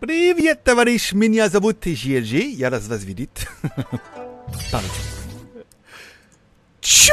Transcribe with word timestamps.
Привет, 0.00 0.64
товарищ, 0.64 1.12
меня 1.12 1.48
зовут 1.48 1.86
JLG, 1.86 2.50
я 2.50 2.70
раз 2.70 2.88
вас 2.88 3.04
видит. 3.04 3.46
Pardon. 4.72 4.88
Tchou 6.80 7.12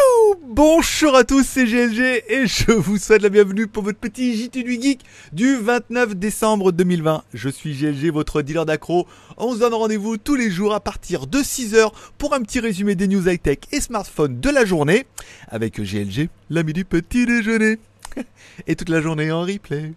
Bonjour 0.52 1.16
à 1.16 1.24
tous, 1.24 1.44
c'est 1.44 1.66
GLG 1.66 2.24
et 2.28 2.48
je 2.48 2.72
vous 2.72 2.98
souhaite 2.98 3.22
la 3.22 3.30
bienvenue 3.30 3.68
pour 3.68 3.84
votre 3.84 4.00
petit 4.00 4.36
JT 4.36 4.64
du 4.64 4.82
Geek 4.82 5.02
du 5.32 5.56
29 5.56 6.16
décembre 6.16 6.72
2020. 6.72 7.24
Je 7.34 7.50
suis 7.50 7.76
GLG, 7.76 8.12
votre 8.12 8.42
dealer 8.42 8.66
d'accro. 8.66 9.08
On 9.38 9.54
se 9.54 9.60
donne 9.60 9.76
rendez-vous 9.76 10.18
tous 10.18 10.34
les 10.34 10.50
jours 10.50 10.74
à 10.74 10.80
partir 10.80 11.28
de 11.28 11.38
6h 11.38 11.92
pour 12.18 12.34
un 12.34 12.42
petit 12.42 12.60
résumé 12.60 12.96
des 12.96 13.08
news 13.08 13.30
high-tech 13.30 13.60
et 13.72 13.80
smartphones 13.80 14.40
de 14.40 14.50
la 14.50 14.66
journée 14.66 15.06
avec 15.50 15.80
GLG, 15.80 16.30
l'ami 16.50 16.74
du 16.74 16.84
petit 16.84 17.28
déjeuner. 17.28 17.78
Et 18.68 18.76
toute 18.76 18.90
la 18.90 19.02
journée 19.02 19.32
en 19.32 19.42
replay. 19.42 19.94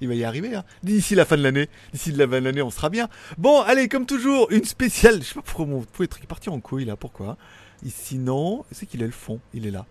Il 0.00 0.08
va 0.08 0.14
y 0.14 0.24
arriver, 0.24 0.54
hein. 0.54 0.64
D'ici 0.82 1.14
la 1.14 1.24
fin 1.24 1.36
de 1.36 1.42
l'année. 1.42 1.68
D'ici 1.92 2.12
la 2.12 2.26
fin 2.26 2.40
de 2.40 2.44
l'année, 2.44 2.62
on 2.62 2.70
sera 2.70 2.88
bien. 2.88 3.08
Bon, 3.36 3.60
allez, 3.60 3.88
comme 3.88 4.06
toujours, 4.06 4.50
une 4.50 4.64
spéciale. 4.64 5.22
Je 5.22 5.28
sais 5.28 5.34
pas 5.34 5.42
pourquoi 5.42 5.66
mon 5.66 5.82
est 5.82 6.26
parti 6.26 6.48
en 6.48 6.60
couille 6.60 6.86
là. 6.86 6.96
Pourquoi? 6.96 7.36
Ici, 7.84 8.18
non. 8.18 8.64
C'est 8.72 8.86
qu'il 8.86 9.02
est 9.02 9.06
le 9.06 9.12
fond. 9.12 9.40
Il 9.52 9.66
est 9.66 9.70
là. 9.70 9.86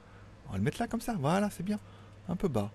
On 0.48 0.54
va 0.54 0.58
le 0.58 0.64
mettre 0.64 0.80
là 0.80 0.88
comme 0.88 1.02
ça. 1.02 1.16
Voilà, 1.20 1.50
c'est 1.56 1.64
bien. 1.64 1.80
Un 2.28 2.36
peu 2.36 2.48
bas. 2.48 2.72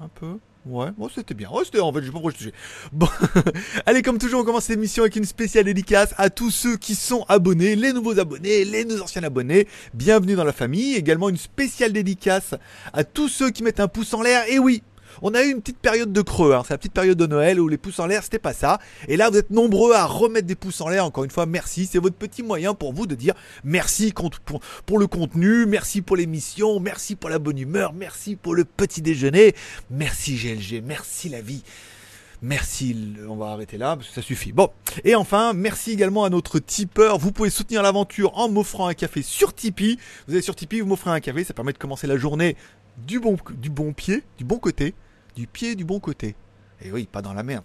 Un 0.00 0.08
peu. 0.08 0.38
Ouais, 0.64 0.92
bon, 0.96 1.08
c'était 1.12 1.34
bien. 1.34 1.50
Ouais, 1.50 1.64
c'était 1.64 1.80
en 1.80 1.92
fait, 1.92 2.00
je 2.00 2.06
sais 2.06 2.12
pas 2.12 2.20
pourquoi 2.20 2.32
je. 2.38 2.50
Bon, 2.92 3.08
allez, 3.86 4.02
comme 4.02 4.18
toujours, 4.18 4.42
on 4.42 4.44
commence 4.44 4.64
cette 4.64 4.76
émission 4.76 5.02
avec 5.02 5.16
une 5.16 5.24
spéciale 5.24 5.64
dédicace 5.64 6.14
à 6.18 6.30
tous 6.30 6.52
ceux 6.52 6.76
qui 6.76 6.94
sont 6.94 7.24
abonnés, 7.28 7.74
les 7.74 7.92
nouveaux 7.92 8.20
abonnés, 8.20 8.64
les 8.64 9.00
anciens 9.00 9.24
abonnés. 9.24 9.66
Bienvenue 9.92 10.36
dans 10.36 10.44
la 10.44 10.52
famille. 10.52 10.94
Également 10.94 11.28
une 11.28 11.36
spéciale 11.36 11.92
dédicace 11.92 12.54
à 12.92 13.02
tous 13.02 13.26
ceux 13.26 13.50
qui 13.50 13.64
mettent 13.64 13.80
un 13.80 13.88
pouce 13.88 14.14
en 14.14 14.22
l'air. 14.22 14.44
Et 14.48 14.60
oui, 14.60 14.84
on 15.20 15.34
a 15.34 15.42
eu 15.42 15.50
une 15.50 15.60
petite 15.60 15.78
période 15.78 16.12
de 16.12 16.22
creux, 16.22 16.54
hein. 16.54 16.62
c'est 16.66 16.74
la 16.74 16.78
petite 16.78 16.94
période 16.94 17.18
de 17.18 17.26
Noël 17.26 17.60
où 17.60 17.68
les 17.68 17.76
pouces 17.76 17.98
en 17.98 18.06
l'air 18.06 18.22
c'était 18.22 18.38
pas 18.38 18.52
ça. 18.52 18.78
Et 19.08 19.16
là 19.16 19.28
vous 19.30 19.36
êtes 19.36 19.50
nombreux 19.50 19.92
à 19.92 20.06
remettre 20.06 20.46
des 20.46 20.54
pouces 20.54 20.80
en 20.80 20.88
l'air, 20.88 21.04
encore 21.04 21.24
une 21.24 21.30
fois 21.30 21.46
merci, 21.46 21.86
c'est 21.86 21.98
votre 21.98 22.16
petit 22.16 22.42
moyen 22.42 22.74
pour 22.74 22.92
vous 22.92 23.06
de 23.06 23.14
dire 23.14 23.34
merci 23.64 24.12
pour, 24.86 24.98
le 24.98 25.06
contenu, 25.06 25.66
merci 25.66 26.02
pour 26.02 26.16
l'émission, 26.16 26.80
merci 26.80 27.16
pour 27.16 27.30
la 27.30 27.38
bonne 27.38 27.58
humeur, 27.58 27.92
merci 27.92 28.36
pour 28.36 28.54
le 28.54 28.64
petit 28.64 29.02
déjeuner, 29.02 29.54
merci 29.90 30.36
GLG, 30.36 30.82
merci 30.84 31.28
la 31.28 31.40
vie. 31.40 31.62
Merci, 32.44 32.96
on 33.28 33.36
va 33.36 33.52
arrêter 33.52 33.78
là 33.78 33.94
parce 33.94 34.08
que 34.08 34.14
ça 34.14 34.20
suffit. 34.20 34.50
Bon, 34.50 34.68
et 35.04 35.14
enfin, 35.14 35.52
merci 35.52 35.92
également 35.92 36.24
à 36.24 36.28
notre 36.28 36.58
tipeur. 36.58 37.16
Vous 37.16 37.30
pouvez 37.30 37.50
soutenir 37.50 37.84
l'aventure 37.84 38.36
en 38.36 38.48
m'offrant 38.48 38.88
un 38.88 38.94
café 38.94 39.22
sur 39.22 39.54
Tipeee. 39.54 39.96
Vous 40.26 40.34
allez 40.34 40.42
sur 40.42 40.56
Tipeee, 40.56 40.80
vous 40.80 40.88
m'offrez 40.88 41.10
un 41.10 41.20
café, 41.20 41.44
ça 41.44 41.54
permet 41.54 41.72
de 41.72 41.78
commencer 41.78 42.08
la 42.08 42.16
journée 42.16 42.56
du 42.96 43.20
bon, 43.20 43.36
du 43.54 43.70
bon 43.70 43.92
pied, 43.92 44.22
du 44.38 44.44
bon 44.44 44.58
côté, 44.58 44.94
du 45.36 45.46
pied 45.46 45.74
du 45.74 45.84
bon 45.84 46.00
côté. 46.00 46.34
Et 46.84 46.90
oui, 46.90 47.08
pas 47.10 47.22
dans 47.22 47.32
la 47.32 47.42
merde. 47.42 47.64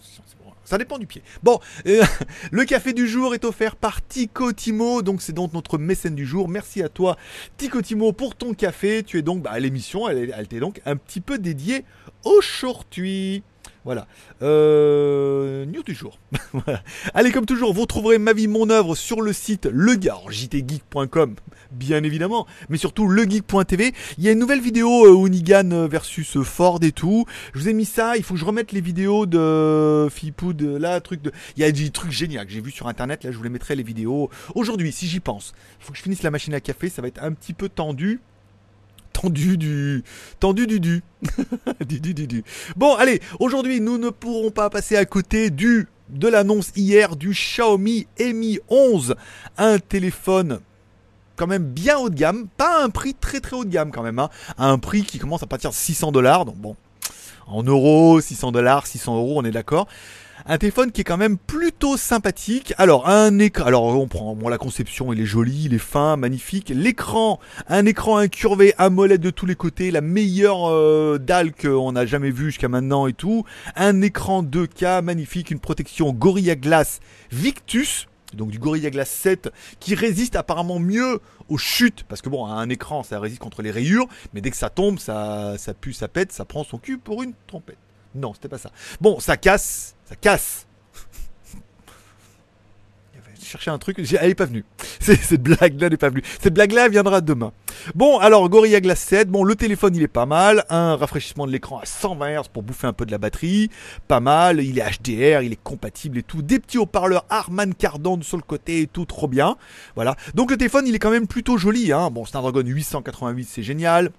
Ça 0.63 0.77
dépend 0.77 0.99
du 0.99 1.07
pied. 1.07 1.23
Bon, 1.43 1.59
euh, 1.87 2.03
le 2.51 2.65
café 2.65 2.93
du 2.93 3.07
jour 3.07 3.33
est 3.33 3.45
offert 3.45 3.75
par 3.75 4.05
Tico 4.05 4.51
Timo, 4.51 5.01
donc 5.01 5.21
c'est 5.21 5.33
donc 5.33 5.53
notre 5.53 5.77
mécène 5.77 6.13
du 6.13 6.25
jour. 6.25 6.49
Merci 6.49 6.83
à 6.83 6.89
toi, 6.89 7.17
Tico 7.55 7.81
Timo, 7.81 8.11
pour 8.11 8.35
ton 8.35 8.53
café. 8.53 9.03
Tu 9.03 9.17
es 9.17 9.21
donc, 9.21 9.41
bah, 9.41 9.57
l'émission, 9.59 10.09
elle, 10.09 10.33
elle 10.37 10.47
t'est 10.47 10.59
donc 10.59 10.81
un 10.85 10.97
petit 10.97 11.21
peu 11.21 11.39
dédiée 11.39 11.85
aujourd'hui. 12.25 13.43
Voilà. 13.87 14.05
Euh, 14.41 15.65
news 15.65 15.81
du 15.81 15.93
jour. 15.93 16.19
voilà. 16.51 16.83
Allez, 17.13 17.31
comme 17.31 17.45
toujours, 17.45 17.71
vous 17.73 17.85
trouverez 17.85 18.17
ma 18.17 18.33
vie, 18.33 18.49
mon 18.49 18.69
œuvre 18.69 18.95
sur 18.95 19.21
le 19.21 19.31
site 19.31 19.65
legare.jtgeek.com, 19.71 21.35
bien 21.71 22.03
évidemment, 22.03 22.47
mais 22.67 22.75
surtout 22.75 23.07
legeek.tv. 23.07 23.93
Il 24.17 24.25
y 24.25 24.27
a 24.27 24.33
une 24.33 24.39
nouvelle 24.39 24.59
vidéo 24.59 25.05
euh, 25.05 25.25
Unigan 25.25 25.87
versus 25.87 26.37
Ford 26.43 26.79
et 26.81 26.91
tout. 26.91 27.23
Je 27.53 27.59
vous 27.59 27.69
ai 27.69 27.73
mis 27.73 27.85
ça. 27.85 28.17
Il 28.17 28.23
faut 28.23 28.33
que 28.33 28.39
je 28.41 28.45
remette 28.45 28.73
les 28.73 28.81
vidéos 28.81 29.25
de 29.25 30.09
Philippou, 30.11 30.51
de 30.51 30.75
là, 30.75 30.99
truc 30.99 31.21
de. 31.21 31.31
Il 31.55 31.61
y 31.61 31.63
a 31.63 31.71
des 31.71 31.89
trucs 31.89 32.11
géniaux 32.11 32.43
que 32.43 32.51
j'ai 32.51 32.59
vu 32.59 32.71
sur 32.71 32.89
internet. 32.89 33.23
Là, 33.23 33.31
je 33.31 33.37
vous 33.37 33.43
les 33.43 33.49
mettrai 33.49 33.77
les 33.77 33.83
vidéos 33.83 34.29
aujourd'hui, 34.53 34.91
si 34.91 35.07
j'y 35.07 35.21
pense. 35.21 35.53
Il 35.79 35.85
faut 35.85 35.91
que 35.93 35.97
je 35.97 36.03
finisse 36.03 36.23
la 36.23 36.31
machine 36.31 36.53
à 36.53 36.59
café. 36.59 36.89
Ça 36.89 37.01
va 37.01 37.07
être 37.07 37.23
un 37.23 37.31
petit 37.31 37.53
peu 37.53 37.69
tendu 37.69 38.19
tendu 39.21 39.57
du 39.57 40.03
tendu 40.39 40.67
du 40.67 40.79
du. 40.79 41.01
du, 41.85 42.13
du, 42.13 42.27
du. 42.27 42.43
Bon, 42.75 42.95
allez, 42.95 43.21
aujourd'hui, 43.39 43.81
nous 43.81 43.97
ne 43.97 44.09
pourrons 44.09 44.51
pas 44.51 44.69
passer 44.69 44.95
à 44.95 45.05
côté 45.05 45.49
du 45.49 45.87
de 46.09 46.27
l'annonce 46.27 46.71
hier 46.75 47.15
du 47.15 47.31
Xiaomi 47.31 48.07
Mi 48.19 48.59
11, 48.69 49.15
un 49.57 49.79
téléphone 49.79 50.59
quand 51.35 51.47
même 51.47 51.63
bien 51.63 51.97
haut 51.97 52.09
de 52.09 52.15
gamme, 52.15 52.47
pas 52.57 52.83
un 52.83 52.89
prix 52.89 53.13
très 53.13 53.39
très 53.39 53.55
haut 53.55 53.65
de 53.65 53.69
gamme 53.69 53.91
quand 53.91 54.03
même, 54.03 54.19
hein, 54.19 54.29
un 54.57 54.77
prix 54.77 55.03
qui 55.03 55.19
commence 55.19 55.43
à 55.43 55.47
partir 55.47 55.71
de 55.71 55.75
600 55.75 56.11
dollars, 56.11 56.45
donc 56.45 56.55
bon, 56.55 56.75
en 57.47 57.63
euros, 57.63 58.21
600 58.21 58.51
dollars, 58.51 58.87
600 58.87 59.17
euros, 59.17 59.33
on 59.37 59.45
est 59.45 59.51
d'accord. 59.51 59.87
Un 60.45 60.57
téléphone 60.57 60.91
qui 60.91 61.01
est 61.01 61.03
quand 61.03 61.17
même 61.17 61.37
plutôt 61.37 61.97
sympathique. 61.97 62.73
Alors 62.77 63.09
un 63.09 63.39
écran, 63.39 63.65
alors 63.65 63.85
on 63.85 64.07
prend 64.07 64.35
bon, 64.35 64.49
la 64.49 64.57
conception, 64.57 65.11
il 65.11 65.19
est 65.19 65.25
joli, 65.25 65.65
il 65.65 65.73
est 65.73 65.79
fin, 65.79 66.15
magnifique. 66.15 66.71
L'écran, 66.73 67.39
un 67.67 67.85
écran 67.85 68.17
incurvé 68.17 68.73
AMOLED 68.77 69.19
de 69.19 69.29
tous 69.31 69.47
les 69.47 69.55
côtés, 69.55 69.89
la 69.89 70.01
meilleure 70.01 70.69
euh, 70.69 71.17
dalle 71.17 71.53
qu'on 71.53 71.95
a 71.95 72.05
jamais 72.05 72.29
vue 72.29 72.45
jusqu'à 72.45 72.69
maintenant 72.69 73.07
et 73.07 73.13
tout. 73.13 73.45
Un 73.75 74.01
écran 74.01 74.43
2K 74.43 75.01
magnifique, 75.01 75.49
une 75.49 75.59
protection 75.59 76.13
Gorilla 76.13 76.55
Glass 76.55 76.99
Victus 77.31 78.07
donc 78.33 78.51
du 78.51 78.59
Gorilla 78.59 78.89
Glass 78.89 79.09
7 79.09 79.49
qui 79.79 79.95
résiste 79.95 80.35
apparemment 80.35 80.79
mieux 80.79 81.21
aux 81.47 81.57
chutes 81.57 82.03
parce 82.03 82.21
que 82.21 82.27
bon 82.27 82.45
un 82.45 82.67
écran 82.67 83.01
ça 83.01 83.21
résiste 83.21 83.41
contre 83.41 83.61
les 83.61 83.71
rayures 83.71 84.05
mais 84.33 84.41
dès 84.41 84.51
que 84.51 84.57
ça 84.57 84.69
tombe 84.69 84.99
ça 84.99 85.57
ça 85.57 85.73
pue 85.73 85.93
ça 85.93 86.09
pète 86.09 86.33
ça 86.33 86.43
prend 86.43 86.65
son 86.65 86.77
cul 86.77 86.97
pour 86.97 87.23
une 87.23 87.31
trompette 87.47 87.77
non 88.17 88.33
c'était 88.33 88.49
pas 88.49 88.57
ça 88.57 88.71
bon 89.01 89.19
ça 89.19 89.37
casse 89.37 89.95
ça 90.05 90.15
casse 90.15 90.67
chercher 93.47 93.71
un 93.71 93.77
truc, 93.77 93.97
elle 94.19 94.29
est 94.29 94.35
pas 94.35 94.45
venue. 94.45 94.65
Cette 94.99 95.41
blague-là 95.41 95.89
n'est 95.89 95.97
pas 95.97 96.09
venue. 96.09 96.23
Cette 96.39 96.53
blague-là 96.53 96.89
viendra 96.89 97.21
demain. 97.21 97.53
Bon, 97.95 98.19
alors 98.19 98.47
Gorilla 98.49 98.81
Glass 98.81 98.99
7, 98.99 99.29
bon, 99.29 99.43
le 99.43 99.55
téléphone 99.55 99.95
il 99.95 100.03
est 100.03 100.07
pas 100.07 100.25
mal, 100.25 100.65
un 100.69 100.95
rafraîchissement 100.95 101.47
de 101.47 101.51
l'écran 101.51 101.79
à 101.79 101.85
120 101.85 102.41
Hz 102.41 102.47
pour 102.51 102.63
bouffer 102.63 102.87
un 102.87 102.93
peu 102.93 103.05
de 103.05 103.11
la 103.11 103.17
batterie, 103.17 103.69
pas 104.07 104.19
mal, 104.19 104.61
il 104.61 104.79
est 104.79 104.83
HDR, 104.83 105.43
il 105.43 105.53
est 105.53 105.63
compatible 105.63 106.17
et 106.17 106.23
tout, 106.23 106.41
des 106.41 106.59
petits 106.59 106.77
haut-parleurs 106.77 107.25
Harman 107.29 107.73
Kardon 107.73 108.21
sur 108.21 108.37
le 108.37 108.43
côté 108.43 108.81
et 108.81 108.87
tout, 108.87 109.05
trop 109.05 109.27
bien. 109.27 109.55
Voilà. 109.95 110.15
Donc 110.33 110.51
le 110.51 110.57
téléphone 110.57 110.85
il 110.87 110.95
est 110.95 110.99
quand 110.99 111.11
même 111.11 111.27
plutôt 111.27 111.57
joli, 111.57 111.93
hein. 111.93 112.09
Bon, 112.11 112.25
Snapdragon 112.25 112.65
888 112.65 113.47
c'est 113.49 113.63
génial. 113.63 114.11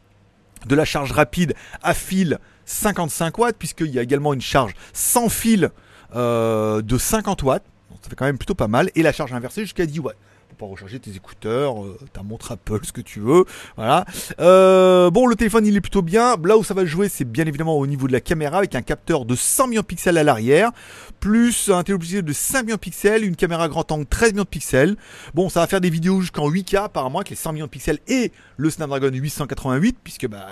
De 0.67 0.75
la 0.75 0.85
charge 0.85 1.13
rapide 1.13 1.55
à 1.83 1.95
fil 1.95 2.39
55 2.69 3.39
watts, 3.39 3.57
puisqu'il 3.57 3.91
y 3.91 3.99
a 3.99 4.03
également 4.03 4.35
une 4.35 4.41
charge 4.41 4.75
sans 4.93 5.29
fil 5.29 5.71
euh, 6.15 6.83
de 6.83 6.99
50 6.99 7.43
watts. 7.43 7.65
Donc 7.91 7.99
ça 8.03 8.11
fait 8.11 8.17
quand 8.17 8.27
même 8.27 8.39
plutôt 8.39 8.55
pas 8.55 8.69
mal. 8.69 8.91
Et 8.95 9.03
la 9.03 9.13
charge 9.13 9.33
inversée 9.33 9.63
jusqu'à 9.63 9.87
10 9.87 10.01
watts. 10.01 10.17
Pas 10.59 10.67
recharger 10.67 10.99
tes 10.99 11.13
écouteurs, 11.13 11.85
euh, 11.85 11.97
ta 12.13 12.25
montre 12.25 12.51
Apple, 12.51 12.81
ce 12.83 12.93
que 12.93 13.01
tu 13.01 13.21
veux. 13.21 13.45
Voilà. 13.77 14.05
Euh, 14.41 15.09
bon, 15.09 15.27
le 15.27 15.37
téléphone 15.37 15.65
il 15.65 15.77
est 15.77 15.81
plutôt 15.81 16.03
bien. 16.03 16.37
Là 16.43 16.59
où 16.59 16.65
ça 16.65 16.75
va 16.75 16.85
jouer, 16.85 17.09
c'est 17.09 17.25
bien 17.25 17.47
évidemment 17.47 17.79
au 17.79 17.87
niveau 17.87 18.09
de 18.09 18.13
la 18.13 18.21
caméra 18.21 18.59
avec 18.59 18.75
un 18.75 18.83
capteur 18.83 19.25
de 19.25 19.37
100 19.37 19.69
millions 19.69 19.83
de 19.83 19.87
pixels 19.87 20.19
à 20.19 20.25
l'arrière, 20.25 20.73
plus 21.21 21.71
un 21.71 21.85
téléobjectif 21.85 22.25
de 22.25 22.33
5 22.33 22.65
millions 22.65 22.75
de 22.75 22.81
pixels, 22.81 23.25
une 23.25 23.37
caméra 23.37 23.69
grand 23.69 23.91
angle 23.93 24.07
13 24.07 24.33
millions 24.33 24.43
de 24.43 24.49
pixels. 24.49 24.97
Bon, 25.33 25.49
ça 25.49 25.61
va 25.61 25.69
faire 25.69 25.81
des 25.81 25.91
vidéos 25.91 26.21
jusqu'en 26.21 26.51
8K 26.51 26.85
apparemment 26.85 27.21
avec 27.21 27.31
les 27.31 27.37
100 27.37 27.53
millions 27.53 27.67
de 27.67 27.71
pixels 27.71 28.01
et 28.09 28.33
le 28.57 28.69
Snapdragon 28.69 29.13
888, 29.13 29.99
puisque 30.03 30.27
bah 30.27 30.47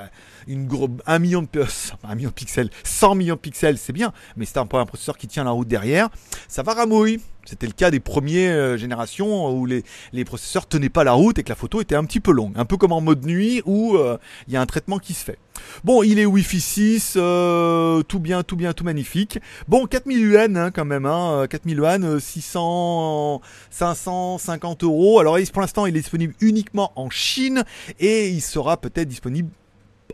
une 0.46 0.68
gros, 0.68 0.88
un 1.06 1.18
million 1.18 1.42
de 1.42 1.48
un 2.04 2.14
million 2.14 2.30
pixels, 2.30 2.70
100 2.84 3.16
millions 3.16 3.34
de 3.34 3.40
pixels, 3.40 3.76
c'est 3.76 3.92
bien, 3.92 4.12
mais 4.36 4.44
c'est 4.44 4.58
un 4.58 4.66
un 4.76 4.86
processeur 4.86 5.16
qui 5.16 5.26
tient 5.26 5.44
la 5.44 5.50
route 5.50 5.68
derrière. 5.68 6.10
Ça 6.48 6.62
va 6.62 6.74
ramouiller. 6.74 7.20
C'était 7.46 7.66
le 7.66 7.72
cas 7.72 7.90
des 7.90 8.00
premières 8.00 8.56
euh, 8.56 8.76
générations 8.76 9.50
où 9.50 9.66
les, 9.66 9.84
les 10.12 10.24
processeurs 10.24 10.66
tenaient 10.66 10.88
pas 10.88 11.04
la 11.04 11.12
route 11.12 11.38
et 11.38 11.44
que 11.44 11.48
la 11.48 11.54
photo 11.54 11.80
était 11.80 11.94
un 11.94 12.04
petit 12.04 12.20
peu 12.20 12.32
longue. 12.32 12.52
Un 12.56 12.64
peu 12.64 12.76
comme 12.76 12.92
en 12.92 13.00
mode 13.00 13.24
nuit 13.24 13.62
où 13.64 13.96
euh, 13.96 14.18
il 14.48 14.54
y 14.54 14.56
a 14.56 14.60
un 14.60 14.66
traitement 14.66 14.98
qui 14.98 15.14
se 15.14 15.24
fait. 15.24 15.38
Bon, 15.84 16.02
il 16.02 16.18
est 16.18 16.26
Wi-Fi 16.26 16.60
6, 16.60 17.14
euh, 17.16 18.02
tout 18.02 18.18
bien, 18.18 18.42
tout 18.42 18.56
bien, 18.56 18.72
tout 18.72 18.84
magnifique. 18.84 19.38
Bon, 19.68 19.86
4000 19.86 20.18
yuan 20.18 20.56
hein, 20.56 20.70
quand 20.70 20.84
même, 20.84 21.06
hein, 21.06 21.46
4000 21.48 21.78
yuan, 21.78 22.20
600, 22.20 23.40
550 23.70 24.82
euros. 24.82 25.20
Alors 25.20 25.38
pour 25.52 25.62
l'instant, 25.62 25.86
il 25.86 25.96
est 25.96 26.00
disponible 26.00 26.34
uniquement 26.40 26.92
en 26.96 27.10
Chine 27.10 27.64
et 28.00 28.28
il 28.28 28.42
sera 28.42 28.76
peut-être 28.76 29.08
disponible 29.08 29.50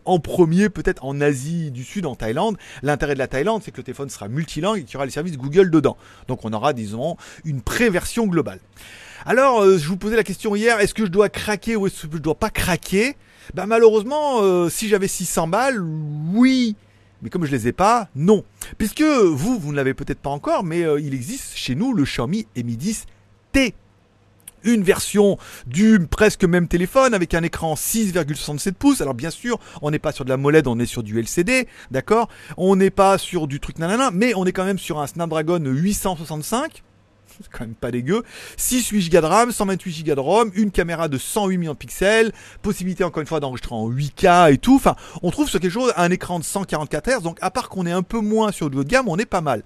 en 0.04 0.18
premier 0.18 0.68
peut-être 0.68 1.04
en 1.04 1.20
Asie 1.20 1.70
du 1.70 1.84
Sud, 1.84 2.06
en 2.06 2.14
Thaïlande. 2.14 2.56
L'intérêt 2.82 3.14
de 3.14 3.18
la 3.18 3.28
Thaïlande, 3.28 3.62
c'est 3.64 3.70
que 3.70 3.78
le 3.78 3.82
téléphone 3.82 4.10
sera 4.10 4.28
multilingue 4.28 4.78
et 4.80 4.84
qu'il 4.84 4.94
y 4.94 4.96
aura 4.96 5.06
les 5.06 5.12
services 5.12 5.36
Google 5.36 5.70
dedans. 5.70 5.96
Donc 6.28 6.44
on 6.44 6.52
aura, 6.52 6.72
disons, 6.72 7.16
une 7.44 7.60
pré-version 7.62 8.26
globale. 8.26 8.60
Alors, 9.24 9.62
euh, 9.62 9.78
je 9.78 9.86
vous 9.88 9.96
posais 9.96 10.16
la 10.16 10.24
question 10.24 10.56
hier, 10.56 10.80
est-ce 10.80 10.94
que 10.94 11.06
je 11.06 11.10
dois 11.10 11.28
craquer 11.28 11.76
ou 11.76 11.86
est-ce 11.86 12.06
que 12.06 12.16
je 12.16 12.22
dois 12.22 12.34
pas 12.34 12.50
craquer? 12.50 13.16
Ben 13.54 13.66
malheureusement, 13.66 14.42
euh, 14.42 14.68
si 14.68 14.88
j'avais 14.88 15.08
600 15.08 15.48
balles, 15.48 15.80
oui. 16.34 16.76
Mais 17.22 17.30
comme 17.30 17.44
je 17.44 17.52
les 17.52 17.68
ai 17.68 17.72
pas, 17.72 18.08
non. 18.16 18.44
Puisque 18.78 19.02
vous, 19.02 19.58
vous 19.58 19.70
ne 19.70 19.76
l'avez 19.76 19.94
peut-être 19.94 20.18
pas 20.18 20.30
encore, 20.30 20.64
mais 20.64 20.82
euh, 20.82 21.00
il 21.00 21.14
existe 21.14 21.52
chez 21.54 21.76
nous 21.76 21.92
le 21.94 22.02
Xiaomi 22.02 22.46
Mi 22.56 22.76
10 22.76 23.06
T. 23.52 23.74
une 24.64 24.82
version 24.82 25.38
du 25.66 26.00
presque 26.06 26.44
même 26.44 26.68
téléphone 26.68 27.14
avec 27.14 27.34
un 27.34 27.42
écran 27.42 27.74
6,67 27.74 28.72
pouces. 28.72 29.00
Alors 29.00 29.14
bien 29.14 29.30
sûr, 29.30 29.58
on 29.80 29.90
n'est 29.90 29.98
pas 29.98 30.12
sur 30.12 30.24
de 30.24 30.30
la 30.30 30.36
MOLED, 30.36 30.66
on 30.66 30.78
est 30.78 30.86
sur 30.86 31.02
du 31.02 31.18
LCD, 31.18 31.68
d'accord? 31.90 32.28
On 32.56 32.76
n'est 32.76 32.90
pas 32.90 33.18
sur 33.18 33.46
du 33.46 33.60
truc 33.60 33.78
nanana, 33.78 34.10
mais 34.12 34.34
on 34.34 34.44
est 34.44 34.52
quand 34.52 34.64
même 34.64 34.78
sur 34.78 35.00
un 35.00 35.06
Snapdragon 35.06 35.62
865 35.64 36.82
c'est 37.40 37.50
quand 37.50 37.60
même 37.60 37.74
pas 37.74 37.90
dégueu. 37.90 38.22
6 38.56 38.88
8 38.88 39.10
Go 39.10 39.20
de 39.20 39.26
RAM, 39.26 39.52
128 39.52 40.04
Go 40.04 40.14
de 40.14 40.20
ROM, 40.20 40.50
une 40.54 40.70
caméra 40.70 41.08
de 41.08 41.18
108 41.18 41.58
millions 41.58 41.72
de 41.72 41.78
pixels, 41.78 42.32
possibilité 42.62 43.04
encore 43.04 43.20
une 43.20 43.26
fois 43.26 43.40
d'enregistrer 43.40 43.74
en 43.74 43.88
8K 43.90 44.52
et 44.52 44.58
tout. 44.58 44.76
Enfin, 44.76 44.96
on 45.22 45.30
trouve 45.30 45.48
sur 45.48 45.60
quelque 45.60 45.72
chose 45.72 45.92
un 45.96 46.10
écran 46.10 46.38
de 46.38 46.44
144 46.44 47.08
Hz, 47.08 47.22
donc 47.22 47.38
à 47.40 47.50
part 47.50 47.68
qu'on 47.68 47.86
est 47.86 47.92
un 47.92 48.02
peu 48.02 48.20
moins 48.20 48.52
sur 48.52 48.68
le 48.68 48.78
haut 48.78 48.84
de 48.84 48.88
gamme, 48.88 49.08
on 49.08 49.16
est 49.16 49.26
pas 49.26 49.40
mal. 49.40 49.62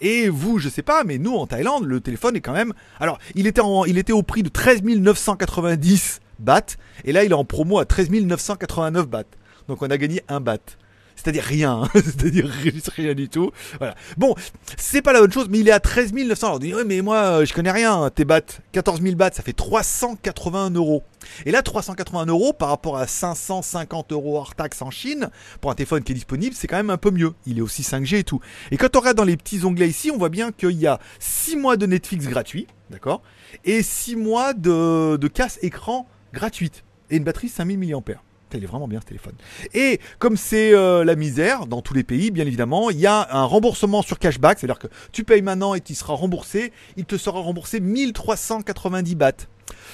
Et 0.00 0.28
vous, 0.28 0.58
je 0.58 0.68
sais 0.68 0.82
pas, 0.82 1.04
mais 1.04 1.18
nous 1.18 1.34
en 1.34 1.46
Thaïlande, 1.46 1.84
le 1.84 2.00
téléphone 2.00 2.36
est 2.36 2.40
quand 2.40 2.52
même. 2.52 2.72
Alors, 2.98 3.18
il 3.34 3.46
était, 3.46 3.60
il 3.86 3.98
était 3.98 4.12
au 4.12 4.22
prix 4.22 4.42
de 4.42 4.48
13 4.48 4.82
990 4.82 6.20
bahts, 6.38 6.76
et 7.04 7.12
là 7.12 7.24
il 7.24 7.32
est 7.32 7.34
en 7.34 7.44
promo 7.44 7.78
à 7.78 7.84
13 7.84 8.10
989 8.10 9.06
bahts. 9.08 9.24
Donc 9.68 9.82
on 9.82 9.90
a 9.90 9.98
gagné 9.98 10.22
un 10.28 10.40
baht 10.40 10.78
c'est-à-dire 11.16 11.44
rien, 11.44 11.82
hein. 11.82 11.88
c'est-à-dire 11.94 12.48
rien 12.96 13.14
du 13.14 13.28
tout. 13.28 13.50
Voilà. 13.78 13.94
Bon, 14.16 14.34
c'est 14.76 15.02
pas 15.02 15.12
la 15.12 15.20
bonne 15.20 15.32
chose, 15.32 15.48
mais 15.50 15.58
il 15.58 15.68
est 15.68 15.72
à 15.72 15.80
13 15.80 16.12
900. 16.12 16.54
On 16.54 16.58
dit, 16.58 16.72
mais 16.86 17.02
moi, 17.02 17.16
euh, 17.16 17.44
je 17.44 17.52
connais 17.52 17.70
rien. 17.70 18.10
Tes 18.10 18.24
bahts, 18.24 18.60
14 18.72 19.02
000 19.02 19.16
bahts, 19.16 19.32
ça 19.32 19.42
fait 19.42 19.52
381 19.52 20.70
euros. 20.70 21.02
Et 21.44 21.50
là, 21.50 21.62
380 21.62 22.26
euros 22.26 22.52
par 22.52 22.68
rapport 22.68 22.96
à 22.96 23.06
550 23.06 24.12
euros 24.12 24.38
hors 24.38 24.54
taxe 24.54 24.82
en 24.82 24.90
Chine, 24.90 25.30
pour 25.60 25.70
un 25.70 25.74
téléphone 25.74 26.02
qui 26.02 26.12
est 26.12 26.14
disponible, 26.14 26.54
c'est 26.56 26.66
quand 26.66 26.76
même 26.76 26.90
un 26.90 26.96
peu 26.96 27.10
mieux. 27.10 27.34
Il 27.46 27.58
est 27.58 27.62
aussi 27.62 27.82
5G 27.82 28.16
et 28.16 28.24
tout. 28.24 28.40
Et 28.70 28.76
quand 28.76 28.96
on 28.96 29.00
regarde 29.00 29.16
dans 29.16 29.24
les 29.24 29.36
petits 29.36 29.64
onglets 29.64 29.88
ici, 29.88 30.10
on 30.10 30.18
voit 30.18 30.28
bien 30.28 30.52
qu'il 30.52 30.72
y 30.72 30.86
a 30.86 30.98
6 31.18 31.56
mois 31.56 31.76
de 31.76 31.86
Netflix 31.86 32.26
gratuit, 32.26 32.66
d'accord 32.90 33.22
Et 33.64 33.82
6 33.82 34.16
mois 34.16 34.54
de, 34.54 35.16
de 35.16 35.28
casse 35.28 35.58
écran 35.62 36.06
gratuite. 36.32 36.84
Et 37.10 37.16
une 37.16 37.24
batterie 37.24 37.48
5000 37.48 37.78
mAh. 37.78 38.29
Il 38.54 38.64
est 38.64 38.66
vraiment 38.66 38.88
bien 38.88 39.00
ce 39.00 39.06
téléphone. 39.06 39.34
Et 39.74 40.00
comme 40.18 40.36
c'est 40.36 40.74
euh, 40.74 41.04
la 41.04 41.16
misère 41.16 41.66
dans 41.66 41.82
tous 41.82 41.94
les 41.94 42.02
pays, 42.02 42.30
bien 42.30 42.46
évidemment, 42.46 42.90
il 42.90 42.98
y 42.98 43.06
a 43.06 43.28
un 43.30 43.44
remboursement 43.44 44.02
sur 44.02 44.18
cashback, 44.18 44.58
c'est-à-dire 44.58 44.78
que 44.78 44.88
tu 45.12 45.24
payes 45.24 45.42
maintenant 45.42 45.74
et 45.74 45.80
tu 45.80 45.94
seras 45.94 46.14
remboursé, 46.14 46.72
il 46.96 47.04
te 47.04 47.16
sera 47.16 47.40
remboursé 47.40 47.80
1390 47.80 49.14
bahts. 49.14 49.32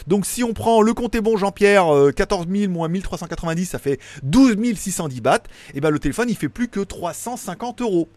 Donc 0.06 0.26
si 0.26 0.42
on 0.42 0.52
prend 0.52 0.80
le 0.82 0.94
compte 0.94 1.14
est 1.14 1.20
bon 1.20 1.36
Jean-Pierre, 1.36 1.86
14 2.14 2.46
000 2.50 2.72
moins 2.72 2.88
1390, 2.88 3.66
ça 3.66 3.78
fait 3.78 4.00
12 4.22 4.56
610 4.74 5.20
bahts, 5.20 5.42
et 5.74 5.80
ben 5.80 5.90
le 5.90 5.98
téléphone 5.98 6.28
il 6.28 6.36
fait 6.36 6.48
plus 6.48 6.68
que 6.68 6.80
350 6.80 7.82
euros. 7.82 8.08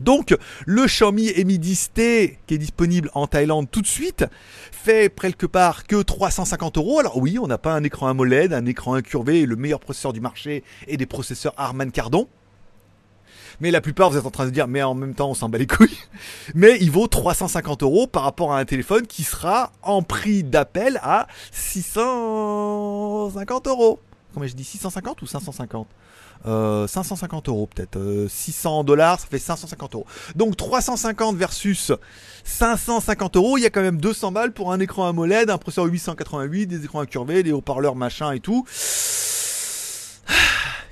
Donc, 0.00 0.36
le 0.66 0.86
Xiaomi 0.86 1.32
Mi 1.44 1.58
10T, 1.58 2.38
qui 2.46 2.54
est 2.54 2.58
disponible 2.58 3.10
en 3.14 3.26
Thaïlande 3.26 3.70
tout 3.70 3.82
de 3.82 3.86
suite, 3.86 4.24
fait 4.72 5.14
quelque 5.14 5.46
part 5.46 5.86
que 5.86 6.02
350 6.02 6.78
euros. 6.78 6.98
Alors 6.98 7.18
oui, 7.18 7.38
on 7.38 7.46
n'a 7.46 7.58
pas 7.58 7.74
un 7.74 7.84
écran 7.84 8.08
AMOLED, 8.08 8.54
un 8.54 8.66
écran 8.66 8.94
incurvé, 8.94 9.44
le 9.44 9.56
meilleur 9.56 9.80
processeur 9.80 10.12
du 10.12 10.20
marché 10.20 10.64
et 10.88 10.96
des 10.96 11.06
processeurs 11.06 11.52
Harman 11.56 11.90
Kardon. 11.90 12.28
Mais 13.60 13.70
la 13.70 13.82
plupart, 13.82 14.10
vous 14.10 14.16
êtes 14.16 14.24
en 14.24 14.30
train 14.30 14.46
de 14.46 14.50
dire, 14.50 14.68
mais 14.68 14.82
en 14.82 14.94
même 14.94 15.14
temps, 15.14 15.28
on 15.28 15.34
s'en 15.34 15.50
bat 15.50 15.58
les 15.58 15.66
couilles. 15.66 15.98
Mais 16.54 16.78
il 16.80 16.90
vaut 16.90 17.06
350 17.06 17.82
euros 17.82 18.06
par 18.06 18.22
rapport 18.22 18.54
à 18.54 18.58
un 18.58 18.64
téléphone 18.64 19.06
qui 19.06 19.22
sera 19.22 19.70
en 19.82 20.02
prix 20.02 20.42
d'appel 20.42 20.98
à 21.02 21.26
650 21.52 23.66
euros. 23.66 24.00
Combien 24.32 24.48
je 24.48 24.54
dis 24.54 24.64
650 24.64 25.20
ou 25.20 25.26
550 25.26 25.86
550 26.44 27.48
euh, 27.48 27.52
euros 27.52 27.66
peut-être. 27.66 28.26
600 28.28 28.80
euh, 28.80 28.84
dollars, 28.84 29.20
ça 29.20 29.26
fait 29.26 29.38
550 29.38 29.94
euros. 29.94 30.06
Donc 30.34 30.56
350 30.56 31.36
versus 31.36 31.92
550 32.44 33.36
euros, 33.36 33.58
il 33.58 33.62
y 33.62 33.66
a 33.66 33.70
quand 33.70 33.82
même 33.82 34.00
200 34.00 34.32
balles 34.32 34.52
pour 34.52 34.72
un 34.72 34.80
écran 34.80 35.06
AMOLED, 35.06 35.50
un 35.50 35.58
processeur 35.58 35.86
888, 35.86 36.66
des 36.66 36.84
écrans 36.84 37.00
incurvés, 37.00 37.42
des 37.42 37.52
haut-parleurs 37.52 37.96
machin 37.96 38.32
et 38.32 38.40
tout. 38.40 38.64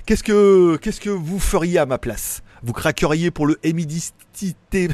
Qu'est-ce 0.05 0.23
que, 0.23 0.77
qu'est-ce 0.77 1.01
que 1.01 1.11
vous 1.11 1.39
feriez 1.39 1.77
à 1.77 1.85
ma 1.85 1.99
place? 1.99 2.41
Vous 2.63 2.73
craqueriez 2.73 3.29
pour 3.29 3.45
le 3.45 3.59
Mi 3.63 3.85
10 3.85 4.13
T, 4.71 4.89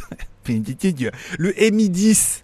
le 1.38 1.72
Mi 1.72 1.90
10 1.90 2.44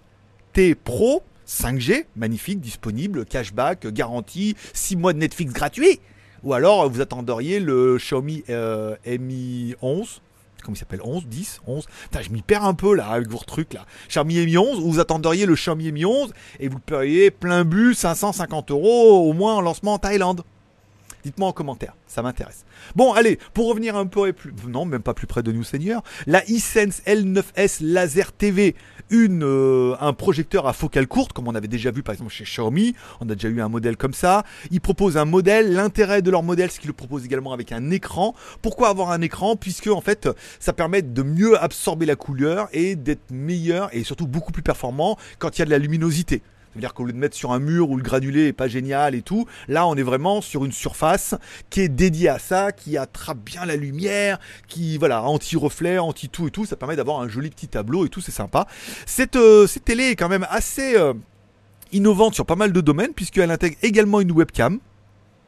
T 0.53 0.75
Pro 0.75 1.23
5G, 1.51 2.05
magnifique, 2.15 2.61
disponible, 2.61 3.25
cashback, 3.25 3.87
garantie, 3.87 4.55
6 4.73 4.95
mois 4.95 5.11
de 5.11 5.17
Netflix 5.19 5.51
gratuit. 5.51 5.99
Ou 6.43 6.53
alors 6.53 6.89
vous 6.89 7.01
attendriez 7.01 7.59
le 7.59 7.97
Xiaomi 7.97 8.43
euh, 8.49 8.95
Mi 9.19 9.75
11 9.81 10.21
comment 10.61 10.75
il 10.75 10.79
s'appelle? 10.79 11.01
11, 11.03 11.25
10, 11.25 11.61
11. 11.67 11.85
Putain, 12.03 12.21
je 12.21 12.29
m'y 12.29 12.41
perds 12.41 12.65
un 12.65 12.73
peu 12.73 12.93
là 12.95 13.07
avec 13.07 13.27
vos 13.27 13.39
trucs 13.39 13.73
là. 13.73 13.85
Xiaomi 14.07 14.45
Mi 14.45 14.57
11, 14.57 14.79
ou 14.79 14.91
vous 14.91 14.99
attendriez 14.99 15.45
le 15.45 15.55
Xiaomi 15.55 15.91
Mi 15.91 16.05
11 16.05 16.33
et 16.59 16.67
vous 16.67 16.79
payez 16.79 17.31
plein 17.31 17.65
but 17.65 17.95
550 17.95 18.71
euros 18.71 19.27
au 19.29 19.33
moins 19.33 19.55
en 19.55 19.61
lancement 19.61 19.93
en 19.93 19.99
Thaïlande. 19.99 20.43
Dites-moi 21.23 21.49
en 21.49 21.53
commentaire, 21.53 21.95
ça 22.07 22.21
m'intéresse. 22.21 22.65
Bon, 22.95 23.13
allez, 23.13 23.37
pour 23.53 23.67
revenir 23.67 23.95
un 23.95 24.05
peu 24.05 24.33
plus, 24.33 24.53
non, 24.67 24.85
même 24.85 25.01
pas 25.01 25.13
plus 25.13 25.27
près 25.27 25.43
de 25.43 25.51
nous 25.51 25.63
Seigneur, 25.63 26.03
la 26.27 26.43
iSense 26.49 27.01
L9S 27.05 27.83
Laser 27.83 28.31
TV, 28.31 28.75
une, 29.09 29.43
euh, 29.43 29.95
un 29.99 30.13
projecteur 30.13 30.67
à 30.67 30.73
focale 30.73 31.07
courte, 31.07 31.33
comme 31.33 31.47
on 31.47 31.55
avait 31.55 31.67
déjà 31.67 31.91
vu 31.91 32.01
par 32.01 32.13
exemple 32.13 32.31
chez 32.31 32.45
Xiaomi, 32.45 32.95
on 33.19 33.29
a 33.29 33.35
déjà 33.35 33.49
eu 33.49 33.61
un 33.61 33.69
modèle 33.69 33.97
comme 33.97 34.13
ça. 34.13 34.43
Ils 34.71 34.81
proposent 34.81 35.17
un 35.17 35.25
modèle, 35.25 35.73
l'intérêt 35.73 36.21
de 36.21 36.31
leur 36.31 36.43
modèle, 36.43 36.71
c'est 36.71 36.79
qu'ils 36.79 36.87
le 36.87 36.93
proposent 36.93 37.25
également 37.25 37.53
avec 37.53 37.71
un 37.71 37.91
écran. 37.91 38.33
Pourquoi 38.61 38.89
avoir 38.89 39.11
un 39.11 39.21
écran? 39.21 39.55
Puisque 39.55 39.87
en 39.87 40.01
fait, 40.01 40.29
ça 40.59 40.73
permet 40.73 41.01
de 41.01 41.23
mieux 41.23 41.61
absorber 41.61 42.05
la 42.05 42.15
couleur 42.15 42.69
et 42.73 42.95
d'être 42.95 43.31
meilleur 43.31 43.89
et 43.93 44.03
surtout 44.03 44.27
beaucoup 44.27 44.51
plus 44.51 44.63
performant 44.63 45.17
quand 45.39 45.57
il 45.57 45.59
y 45.59 45.61
a 45.63 45.65
de 45.65 45.71
la 45.71 45.77
luminosité. 45.77 46.41
C'est-à-dire 46.71 46.93
qu'au 46.93 47.03
lieu 47.03 47.13
de 47.13 47.17
mettre 47.17 47.35
sur 47.35 47.51
un 47.51 47.59
mur 47.59 47.89
où 47.89 47.97
le 47.97 48.03
granulé 48.03 48.47
est 48.47 48.53
pas 48.53 48.67
génial 48.67 49.13
et 49.15 49.21
tout, 49.21 49.45
là 49.67 49.85
on 49.87 49.95
est 49.95 50.03
vraiment 50.03 50.41
sur 50.41 50.63
une 50.63 50.71
surface 50.71 51.35
qui 51.69 51.81
est 51.81 51.89
dédiée 51.89 52.29
à 52.29 52.39
ça, 52.39 52.71
qui 52.71 52.97
attrape 52.97 53.39
bien 53.39 53.65
la 53.65 53.75
lumière, 53.75 54.39
qui 54.67 54.97
voilà 54.97 55.23
anti-reflet, 55.23 55.97
anti-tout 55.97 56.47
et 56.47 56.51
tout. 56.51 56.65
Ça 56.65 56.75
permet 56.75 56.95
d'avoir 56.95 57.19
un 57.19 57.27
joli 57.27 57.49
petit 57.49 57.67
tableau 57.67 58.05
et 58.05 58.09
tout, 58.09 58.21
c'est 58.21 58.31
sympa. 58.31 58.67
Cette, 59.05 59.35
euh, 59.35 59.67
télé 59.83 60.11
est 60.11 60.15
quand 60.15 60.29
même 60.29 60.47
assez 60.49 60.95
euh, 60.95 61.13
innovante 61.91 62.35
sur 62.35 62.45
pas 62.45 62.55
mal 62.55 62.71
de 62.71 62.81
domaines 62.81 63.13
puisqu'elle 63.13 63.51
intègre 63.51 63.77
également 63.81 64.21
une 64.21 64.31
webcam 64.31 64.79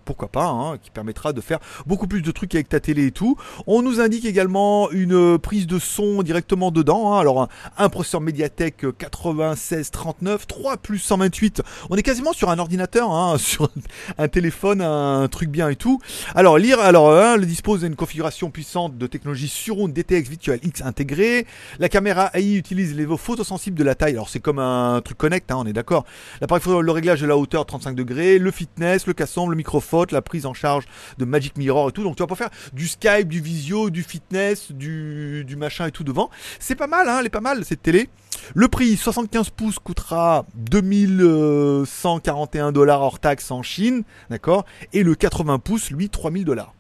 pourquoi 0.04 0.28
pas, 0.28 0.46
hein, 0.46 0.78
qui 0.78 0.90
permettra 0.90 1.34
de 1.34 1.42
faire 1.42 1.60
beaucoup 1.86 2.08
plus 2.08 2.22
de 2.22 2.32
trucs 2.32 2.56
avec 2.56 2.70
ta 2.70 2.80
télé 2.80 3.08
et 3.08 3.12
tout. 3.12 3.38
On 3.68 3.82
nous 3.82 4.00
indique 4.00 4.26
également 4.26 4.92
une 4.92 5.38
prise 5.38 5.68
de 5.68 5.80
son 5.80 6.24
directement 6.24 6.72
dedans. 6.72 7.14
Hein. 7.14 7.20
Alors 7.20 7.48
un, 7.78 7.90
processeur 7.90 8.22
Mediatek 8.22 8.84
9639, 8.84 10.48
3 10.48 10.78
plus 10.78 11.00
128. 11.00 11.62
On 11.90 11.96
est 11.96 12.04
quasiment 12.04 12.34
sur 12.34 12.50
un 12.50 12.60
ordinateur, 12.60 13.12
hein, 13.12 13.38
sur 13.40 13.70
un 14.18 14.28
téléphone, 14.28 14.82
un 14.82 15.28
truc 15.28 15.50
bien 15.50 15.70
et 15.70 15.76
tout. 15.76 16.00
Alors 16.36 16.58
lire, 16.58 16.80
alors 16.80 17.38
le 17.38 17.46
dispose 17.46 17.82
d'une 17.82 17.96
configuration 17.96 18.50
puissante 18.50 18.98
de 18.98 19.08
technologie 19.08 19.48
Surround 19.48 19.94
DTX 19.94 20.30
Virtual 20.30 20.60
X 20.64 20.82
intégrée. 20.82 21.46
La 21.80 21.90
caméra 21.90 22.30
AI 22.34 22.56
utilise 22.56 22.96
les 22.96 23.06
photosensibles 23.18 23.78
de 23.78 23.84
la 23.84 23.96
taille. 23.96 24.14
Alors 24.14 24.30
c'est 24.30 24.40
comme 24.40 24.60
un 24.60 25.02
truc 25.02 25.18
connect, 25.18 25.52
hein, 25.52 25.58
on 25.60 25.66
est 25.66 25.74
d'accord. 25.74 26.06
L'appareil 26.42 26.64
le 26.82 26.92
réglage 26.92 27.22
de 27.22 27.28
la 27.28 27.38
hauteur 27.38 27.66
35 27.66 27.96
degrés, 27.96 28.40
le 28.40 28.52
fitness, 28.52 29.08
le 29.08 29.14
casson, 29.14 29.48
le 29.48 29.56
microphone 29.56 29.93
la 30.12 30.22
prise 30.22 30.46
en 30.46 30.54
charge 30.54 30.86
de 31.18 31.26
Magic 31.26 31.58
Mirror 31.58 31.90
et 31.90 31.92
tout. 31.92 32.04
Donc 32.04 32.16
tu 32.16 32.22
vas 32.24 32.28
pas 32.28 32.36
faire 32.36 32.52
du 32.74 32.88
Skype, 32.88 33.28
du 33.28 33.42
visio, 33.42 33.90
du 33.90 34.04
fitness, 34.04 34.72
du, 34.72 35.44
machin 35.58 35.88
et 35.88 35.92
tout 35.92 36.04
devant. 36.04 36.30
C'est 36.60 36.76
pas 36.76 36.86
mal, 36.88 37.10
hein, 37.10 37.18
elle 37.20 37.26
est 37.26 37.30
pas 37.30 37.42
mal 37.42 37.66
cette 37.66 37.82
télé. 37.84 38.10
Le 38.56 38.68
prix 38.68 38.98
75 38.98 39.52
pouces 39.52 39.80
coûtera 39.80 40.46
2141 40.56 42.72
dollars 42.72 43.02
hors 43.02 43.20
taxe 43.20 43.52
en 43.52 43.62
Chine, 43.64 44.04
d'accord? 44.30 44.66
Et 44.92 45.04
le 45.04 45.16
80 45.16 45.60
pouces, 45.60 45.92
lui, 45.92 46.10
3000 46.10 46.44
dollars. 46.46 46.74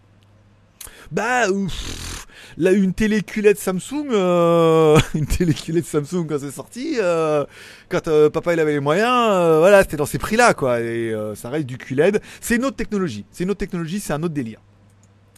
Bah, 1.12 1.50
ouf, 1.50 2.12
là, 2.58 2.72
une 2.72 2.94
télé 2.94 3.22
QLED 3.22 3.58
Samsung, 3.58 4.08
euh, 4.12 5.00
une 5.16 5.25
télé 5.25 5.54
QLED 5.54 5.86
Samsung 5.86 6.25
quand 6.28 6.40
c'est 6.40 6.52
sorti, 6.52 6.96
euh, 7.00 7.46
quand 7.90 8.08
euh, 8.08 8.30
papa 8.30 8.54
il 8.54 8.60
avait 8.60 8.74
les 8.74 8.80
moyens, 8.80 9.60
voilà, 9.60 9.82
c'était 9.82 9.98
dans 9.98 10.06
ces 10.06 10.20
prix-là, 10.20 10.54
quoi. 10.54 10.82
Et 10.82 11.13
ça 11.36 11.50
reste 11.50 11.66
du 11.66 11.78
QLED. 11.78 12.22
C'est 12.42 12.56
une 12.56 12.66
autre 12.66 12.78
technologie. 12.78 13.25
C'est 13.32 13.44
une 13.44 13.52
autre 13.52 13.60
technologie, 13.60 14.00
c'est 14.00 14.13
un 14.13 14.24
autre 14.24 14.34
délire. 14.34 14.60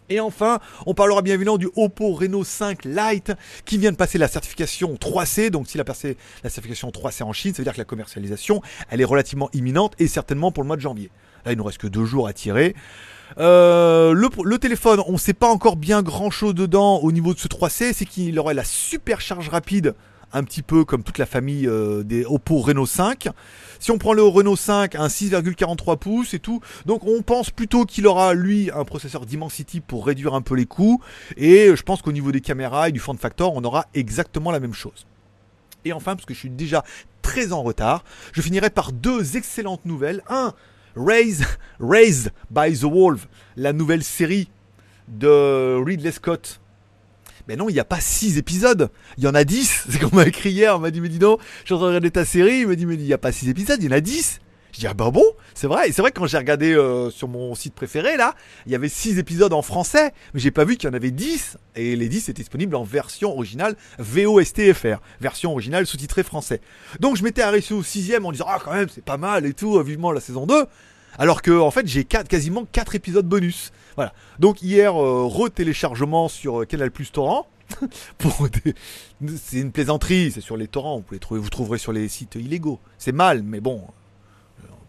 Et 0.09 0.19
enfin, 0.19 0.59
on 0.85 0.93
parlera 0.93 1.21
bien 1.21 1.33
évidemment 1.33 1.57
du 1.57 1.69
Oppo 1.75 2.13
Reno 2.13 2.43
5 2.43 2.85
Lite 2.85 3.33
qui 3.65 3.77
vient 3.77 3.91
de 3.91 3.97
passer 3.97 4.17
la 4.17 4.27
certification 4.27 4.93
3C. 4.95 5.49
Donc 5.49 5.67
s'il 5.67 5.81
a 5.81 5.83
passé 5.83 6.17
la 6.43 6.49
certification 6.49 6.89
3C 6.89 7.23
en 7.23 7.33
Chine, 7.33 7.53
ça 7.53 7.57
veut 7.57 7.63
dire 7.63 7.73
que 7.73 7.79
la 7.79 7.85
commercialisation, 7.85 8.61
elle 8.89 9.01
est 9.01 9.05
relativement 9.05 9.49
imminente 9.53 9.93
et 9.99 10.07
certainement 10.07 10.51
pour 10.51 10.63
le 10.63 10.67
mois 10.67 10.75
de 10.75 10.81
janvier. 10.81 11.09
Là, 11.45 11.51
il 11.51 11.57
nous 11.57 11.63
reste 11.63 11.77
que 11.79 11.87
deux 11.87 12.05
jours 12.05 12.27
à 12.27 12.33
tirer. 12.33 12.75
Euh, 13.37 14.13
le, 14.13 14.57
téléphone, 14.57 15.01
on 15.07 15.13
ne 15.13 15.17
sait 15.17 15.33
pas 15.33 15.47
encore 15.47 15.75
bien 15.75 16.01
grand 16.01 16.29
chose 16.29 16.53
dedans 16.53 16.99
au 16.99 17.11
niveau 17.11 17.33
de 17.33 17.39
ce 17.39 17.47
3C, 17.47 17.93
c'est 17.93 18.05
qu'il 18.05 18.37
aurait 18.39 18.53
la 18.53 18.63
super 18.63 19.21
charge 19.21 19.49
rapide, 19.49 19.95
un 20.35 20.43
petit 20.43 20.61
peu 20.61 20.83
comme 20.83 21.03
toute 21.03 21.17
la 21.17 21.25
famille 21.25 21.65
euh, 21.67 22.03
des 22.03 22.25
Oppo 22.25 22.59
Reno 22.59 22.85
5. 22.85 23.29
Si 23.79 23.91
on 23.91 23.97
prend 23.97 24.13
le 24.13 24.23
Renault 24.23 24.55
5, 24.55 24.95
un 24.95 25.07
6,43 25.07 25.97
pouces 25.97 26.33
et 26.33 26.39
tout, 26.39 26.61
donc 26.85 27.05
on 27.05 27.21
pense 27.21 27.51
plutôt 27.51 27.85
qu'il 27.85 28.05
aura 28.05 28.33
lui 28.33 28.69
un 28.71 28.83
processeur 28.83 29.25
Dimensity 29.25 29.79
pour 29.79 30.05
réduire 30.05 30.33
un 30.33 30.41
peu 30.41 30.55
les 30.55 30.65
coûts. 30.65 31.01
Et 31.37 31.73
je 31.75 31.81
pense 31.83 32.01
qu'au 32.01 32.11
niveau 32.11 32.31
des 32.31 32.41
caméras 32.41 32.89
et 32.89 32.91
du 32.91 32.99
form 32.99 33.17
factor, 33.17 33.53
on 33.55 33.63
aura 33.63 33.85
exactement 33.93 34.51
la 34.51 34.59
même 34.59 34.73
chose. 34.73 35.05
Et 35.85 35.93
enfin, 35.93 36.15
parce 36.15 36.25
que 36.25 36.33
je 36.33 36.39
suis 36.39 36.49
déjà 36.49 36.83
très 37.21 37.53
en 37.53 37.63
retard. 37.63 38.03
Je 38.33 38.41
finirai 38.41 38.69
par 38.69 38.91
deux 38.91 39.37
excellentes 39.37 39.85
nouvelles. 39.85 40.21
Un, 40.29 40.53
Raised, 40.95 41.45
Raised 41.79 42.31
by 42.51 42.77
the 42.77 42.83
Wolf, 42.83 43.27
la 43.55 43.71
nouvelle 43.71 44.03
série 44.03 44.49
de 45.07 45.75
Ridley 45.81 46.11
Scott. 46.11 46.59
Mais 47.47 47.55
non, 47.55 47.69
il 47.69 47.73
n'y 47.73 47.79
a 47.79 47.85
pas 47.85 47.99
six 47.99 48.37
épisodes. 48.37 48.89
Il 49.17 49.23
y 49.23 49.27
en 49.27 49.35
a 49.35 49.43
10. 49.43 49.85
C'est 49.89 49.99
qu'on 49.99 50.15
m'a 50.15 50.27
écrit 50.27 50.51
hier. 50.51 50.75
On 50.75 50.79
m'a 50.79 50.91
dit, 50.91 51.01
mais 51.01 51.09
dis 51.09 51.19
donc, 51.19 51.39
je 51.61 51.65
suis 51.65 51.73
en 51.73 51.77
train 51.77 51.87
de 51.87 51.89
regarder 51.89 52.11
ta 52.11 52.25
série. 52.25 52.59
Il 52.59 52.67
m'a 52.67 52.75
dit, 52.75 52.85
mais 52.85 52.95
il 52.95 53.01
n'y 53.01 53.13
a 53.13 53.17
pas 53.17 53.31
six 53.31 53.49
épisodes, 53.49 53.77
il 53.81 53.85
y 53.85 53.89
en 53.89 53.97
a 53.97 54.01
10. 54.01 54.41
Je 54.75 54.81
dis, 54.81 54.87
ah 54.87 54.93
bah 54.93 55.09
bon, 55.09 55.23
c'est 55.53 55.67
vrai. 55.67 55.87
Et 55.87 55.93
c'est 55.93 56.01
vrai 56.01 56.11
que 56.11 56.19
quand 56.19 56.27
j'ai 56.27 56.37
regardé 56.37 56.73
euh, 56.73 57.09
sur 57.09 57.29
mon 57.29 57.55
site 57.55 57.73
préféré, 57.73 58.17
là, 58.17 58.35
il 58.65 58.73
y 58.73 58.75
avait 58.75 58.89
6 58.89 59.19
épisodes 59.19 59.53
en 59.53 59.61
français, 59.61 60.11
mais 60.33 60.41
j'ai 60.41 60.51
pas 60.51 60.65
vu 60.65 60.75
qu'il 60.75 60.89
y 60.89 60.91
en 60.91 60.93
avait 60.93 61.11
10. 61.11 61.57
Et 61.77 61.95
les 61.95 62.09
10 62.09 62.27
étaient 62.27 62.41
disponibles 62.41 62.75
en 62.75 62.83
version 62.83 63.31
originale 63.31 63.77
VOSTFR, 63.99 64.97
version 65.21 65.53
originale 65.53 65.87
sous-titrée 65.87 66.23
français. 66.23 66.59
Donc 66.99 67.15
je 67.15 67.23
m'étais 67.23 67.41
arrêté 67.41 67.73
au 67.73 67.83
sixième 67.83 68.25
en 68.25 68.33
disant, 68.33 68.47
ah 68.49 68.59
quand 68.61 68.73
même, 68.73 68.89
c'est 68.93 69.03
pas 69.03 69.15
mal 69.15 69.45
et 69.45 69.53
tout, 69.53 69.77
euh, 69.77 69.81
vivement 69.81 70.11
la 70.11 70.19
saison 70.19 70.45
2. 70.45 70.65
Alors 71.17 71.41
que, 71.41 71.51
en 71.51 71.71
fait, 71.71 71.87
j'ai 71.87 72.03
quasiment 72.03 72.65
4 72.71 72.95
épisodes 72.95 73.27
bonus. 73.27 73.71
Voilà. 73.95 74.13
Donc 74.39 74.61
hier, 74.61 75.01
euh, 75.01 75.25
re-téléchargement 75.25 76.27
sur 76.27 76.61
euh, 76.61 76.65
Canal 76.65 76.91
Plus 76.91 77.11
Torrent. 77.11 77.47
C'est 79.37 79.59
une 79.59 79.71
plaisanterie, 79.71 80.31
c'est 80.31 80.41
sur 80.41 80.55
les 80.55 80.67
torrents, 80.67 81.03
vous 81.09 81.41
vous 81.41 81.49
trouverez 81.49 81.79
sur 81.79 81.91
les 81.91 82.07
sites 82.07 82.35
illégaux. 82.35 82.79
C'est 82.99 83.11
mal, 83.11 83.41
mais 83.41 83.59
bon, 83.59 83.81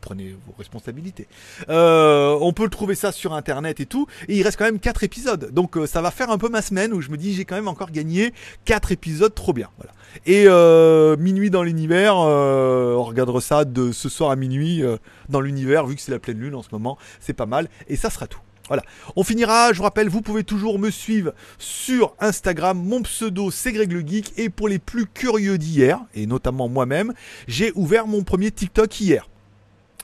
prenez 0.07 0.37
vos 0.47 0.55
responsabilités. 0.57 1.27
Euh, 1.69 2.39
on 2.41 2.53
peut 2.53 2.63
le 2.63 2.71
trouver 2.71 2.95
ça 2.95 3.11
sur 3.11 3.35
internet 3.35 3.81
et 3.81 3.87
tout, 3.87 4.07
et 4.29 4.37
il 4.37 4.43
reste 4.45 4.57
quand 4.57 4.65
même 4.65 4.79
4 4.79 5.03
épisodes. 5.03 5.51
Donc 5.53 5.77
euh, 5.77 5.87
ça 5.87 6.01
va 6.01 6.13
faire 6.13 6.31
un 6.31 6.39
peu 6.39 6.49
ma 6.49 6.63
semaine 6.63 6.93
où 6.93 7.01
je 7.01 7.11
me 7.11 7.17
dis 7.17 7.35
j'ai 7.35 7.45
quand 7.45 7.57
même 7.57 7.67
encore 7.67 7.91
gagné 7.91 8.33
4 8.67 8.93
épisodes 8.93 9.35
trop 9.35 9.53
bien. 9.53 9.69
Et 10.25 10.45
euh, 10.47 11.17
minuit 11.17 11.51
dans 11.51 11.65
l'univers, 11.65 12.15
on 12.17 13.03
regardera 13.03 13.41
ça 13.41 13.65
de 13.65 13.91
ce 13.91 14.09
soir 14.09 14.31
à 14.31 14.37
minuit 14.37 14.85
dans 15.29 15.41
l'univers, 15.41 15.87
vu 15.87 15.97
que 15.97 16.01
c'est 16.01 16.13
la 16.13 16.21
pleine 16.21 16.39
lune 16.39 16.55
en 16.55 16.63
ce 16.63 16.69
moment, 16.71 16.99
c'est 17.19 17.33
pas 17.33 17.47
mal, 17.47 17.69
et 17.89 17.97
ça 17.97 18.09
sera 18.09 18.29
tout. 18.29 18.41
Voilà. 18.69 18.83
On 19.17 19.25
finira, 19.25 19.73
je 19.73 19.79
vous 19.79 19.85
rappelle, 19.85 20.09
vous 20.09 20.23
pouvez 20.23 20.45
toujours 20.45 20.79
me 20.79 20.91
suivre 20.91 21.33
sur 21.59 22.15
Instagram. 22.21 22.81
Mon 22.81 23.03
pseudo, 23.03 23.51
c'est 23.51 23.73
Greg 23.73 23.93
le 23.93 24.01
Geek. 24.07 24.33
Et 24.37 24.51
pour 24.51 24.69
les 24.69 24.79
plus 24.79 25.07
curieux 25.07 25.59
d'hier, 25.59 26.01
et 26.15 26.27
notamment 26.27 26.69
moi-même, 26.69 27.13
j'ai 27.47 27.73
ouvert 27.75 28.07
mon 28.07 28.23
premier 28.23 28.51
TikTok 28.51 29.01
hier. 29.01 29.29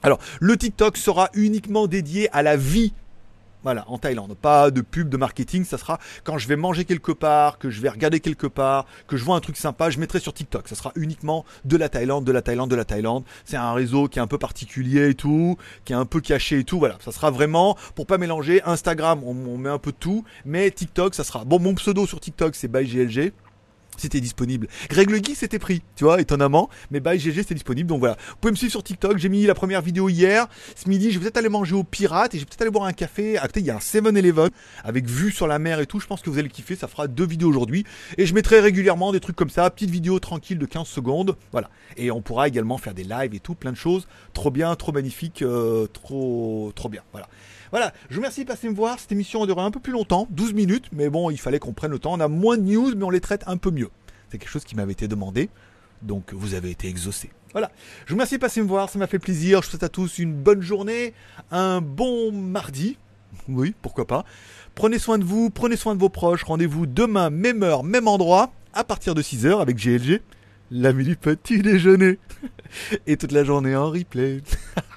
Alors, 0.02 0.18
le 0.40 0.56
TikTok 0.56 0.96
sera 0.96 1.30
uniquement 1.34 1.86
dédié 1.86 2.28
à 2.32 2.42
la 2.42 2.56
vie. 2.56 2.92
Voilà, 3.62 3.84
en 3.88 3.98
Thaïlande. 3.98 4.34
Pas 4.34 4.72
de 4.72 4.80
pub, 4.80 5.08
de 5.08 5.16
marketing. 5.16 5.64
Ça 5.64 5.78
sera 5.78 6.00
quand 6.24 6.36
je 6.38 6.48
vais 6.48 6.56
manger 6.56 6.84
quelque 6.84 7.12
part, 7.12 7.58
que 7.58 7.70
je 7.70 7.80
vais 7.80 7.88
regarder 7.88 8.18
quelque 8.18 8.48
part, 8.48 8.86
que 9.06 9.16
je 9.16 9.24
vois 9.24 9.36
un 9.36 9.40
truc 9.40 9.56
sympa, 9.56 9.90
je 9.90 10.00
mettrai 10.00 10.18
sur 10.18 10.34
TikTok. 10.34 10.66
Ça 10.66 10.74
sera 10.74 10.90
uniquement 10.96 11.44
de 11.64 11.76
la 11.76 11.88
Thaïlande, 11.88 12.24
de 12.24 12.32
la 12.32 12.42
Thaïlande, 12.42 12.70
de 12.70 12.74
la 12.74 12.84
Thaïlande. 12.84 13.22
C'est 13.44 13.56
un 13.56 13.72
réseau 13.72 14.08
qui 14.08 14.18
est 14.18 14.22
un 14.22 14.26
peu 14.26 14.38
particulier 14.38 15.10
et 15.10 15.14
tout, 15.14 15.56
qui 15.84 15.92
est 15.92 15.96
un 15.96 16.06
peu 16.06 16.20
caché 16.20 16.58
et 16.58 16.64
tout. 16.64 16.80
Voilà, 16.80 16.98
ça 17.04 17.12
sera 17.12 17.30
vraiment 17.30 17.76
pour 17.94 18.06
pas 18.06 18.18
mélanger. 18.18 18.60
Instagram, 18.64 19.22
on, 19.24 19.34
met 19.56 19.70
un 19.70 19.78
peu 19.78 19.92
de 19.92 19.96
tout, 19.96 20.24
mais 20.44 20.68
TikTok, 20.72 21.14
ça 21.14 21.22
sera. 21.22 21.44
Bon, 21.44 21.60
mon 21.60 21.74
pseudo 21.74 22.04
sur 22.06 22.18
TikTok, 22.18 22.56
c'est 22.56 22.66
ByGLG 22.66 23.32
c'était 23.96 24.20
disponible. 24.20 24.68
Greg 24.88 25.10
le 25.10 25.16
Geek 25.18 25.36
c'était 25.36 25.58
pris, 25.58 25.82
tu 25.96 26.04
vois, 26.04 26.20
étonnamment. 26.20 26.68
Mais 26.90 27.00
by 27.00 27.18
GG 27.18 27.42
c'était 27.42 27.54
disponible. 27.54 27.88
Donc 27.88 28.00
voilà. 28.00 28.16
Vous 28.30 28.36
pouvez 28.40 28.52
me 28.52 28.56
suivre 28.56 28.70
sur 28.72 28.82
TikTok. 28.82 29.18
J'ai 29.18 29.28
mis 29.28 29.44
la 29.46 29.54
première 29.54 29.82
vidéo 29.82 30.08
hier. 30.08 30.46
Ce 30.76 30.88
midi, 30.88 31.10
je 31.10 31.18
vais 31.18 31.24
peut-être 31.24 31.36
aller 31.36 31.48
manger 31.48 31.74
au 31.74 31.84
Pirate 31.84 32.34
et 32.34 32.38
je 32.38 32.42
vais 32.42 32.46
peut-être 32.46 32.62
aller 32.62 32.70
boire 32.70 32.84
un 32.84 32.92
café. 32.92 33.38
À 33.38 33.46
côté, 33.46 33.60
il 33.60 33.66
y 33.66 33.70
a 33.70 33.76
un 33.76 33.78
7-Eleven 33.78 34.50
avec 34.84 35.06
vue 35.06 35.30
sur 35.30 35.46
la 35.46 35.58
mer 35.58 35.80
et 35.80 35.86
tout. 35.86 36.00
Je 36.00 36.06
pense 36.06 36.22
que 36.22 36.30
vous 36.30 36.38
allez 36.38 36.48
kiffer. 36.48 36.76
Ça 36.76 36.88
fera 36.88 37.06
deux 37.06 37.26
vidéos 37.26 37.48
aujourd'hui. 37.48 37.84
Et 38.18 38.26
je 38.26 38.34
mettrai 38.34 38.60
régulièrement 38.60 39.12
des 39.12 39.20
trucs 39.20 39.36
comme 39.36 39.50
ça. 39.50 39.68
Petites 39.70 39.90
vidéos 39.90 40.18
tranquilles 40.18 40.58
de 40.58 40.66
15 40.66 40.86
secondes. 40.86 41.36
Voilà. 41.52 41.70
Et 41.96 42.10
on 42.10 42.22
pourra 42.22 42.48
également 42.48 42.78
faire 42.78 42.94
des 42.94 43.04
lives 43.04 43.34
et 43.34 43.40
tout. 43.40 43.54
Plein 43.54 43.72
de 43.72 43.76
choses. 43.76 44.08
Trop 44.32 44.50
bien, 44.50 44.74
trop 44.74 44.92
magnifique. 44.92 45.42
euh, 45.42 45.86
trop, 45.86 46.72
trop 46.74 46.88
bien. 46.88 47.02
Voilà. 47.12 47.28
Voilà, 47.72 47.94
je 48.10 48.16
vous 48.16 48.20
remercie 48.20 48.42
de 48.42 48.48
passer 48.48 48.68
me 48.68 48.74
voir. 48.74 48.98
Cette 48.98 49.12
émission 49.12 49.42
a 49.42 49.46
duré 49.46 49.62
un 49.62 49.70
peu 49.70 49.80
plus 49.80 49.94
longtemps, 49.94 50.28
12 50.28 50.52
minutes, 50.52 50.90
mais 50.92 51.08
bon, 51.08 51.30
il 51.30 51.38
fallait 51.38 51.58
qu'on 51.58 51.72
prenne 51.72 51.90
le 51.90 51.98
temps. 51.98 52.12
On 52.12 52.20
a 52.20 52.28
moins 52.28 52.58
de 52.58 52.64
news, 52.64 52.94
mais 52.94 53.02
on 53.02 53.08
les 53.08 53.20
traite 53.20 53.44
un 53.46 53.56
peu 53.56 53.70
mieux. 53.70 53.88
C'est 54.28 54.36
quelque 54.36 54.50
chose 54.50 54.64
qui 54.64 54.76
m'avait 54.76 54.92
été 54.92 55.08
demandé, 55.08 55.48
donc 56.02 56.34
vous 56.34 56.52
avez 56.52 56.70
été 56.70 56.86
exaucé. 56.86 57.30
Voilà, 57.52 57.72
je 58.04 58.10
vous 58.10 58.16
remercie 58.16 58.34
de 58.34 58.40
passer 58.40 58.60
me 58.60 58.66
voir, 58.66 58.90
ça 58.90 58.98
m'a 58.98 59.06
fait 59.06 59.18
plaisir. 59.18 59.62
Je 59.62 59.66
vous 59.66 59.70
souhaite 59.70 59.84
à 59.84 59.88
tous 59.88 60.18
une 60.18 60.34
bonne 60.34 60.60
journée, 60.60 61.14
un 61.50 61.80
bon 61.80 62.30
mardi. 62.30 62.98
Oui, 63.48 63.74
pourquoi 63.80 64.06
pas. 64.06 64.26
Prenez 64.74 64.98
soin 64.98 65.16
de 65.16 65.24
vous, 65.24 65.48
prenez 65.48 65.76
soin 65.76 65.94
de 65.94 66.00
vos 66.00 66.10
proches. 66.10 66.44
Rendez-vous 66.44 66.84
demain, 66.84 67.30
même 67.30 67.62
heure, 67.62 67.84
même 67.84 68.06
endroit, 68.06 68.52
à 68.74 68.84
partir 68.84 69.14
de 69.14 69.22
6h 69.22 69.62
avec 69.62 69.78
GLG, 69.78 70.20
l'ami 70.70 71.04
du 71.04 71.16
petit 71.16 71.62
déjeuner. 71.62 72.18
Et 73.06 73.16
toute 73.16 73.32
la 73.32 73.44
journée 73.44 73.74
en 73.74 73.90
replay. 73.90 74.42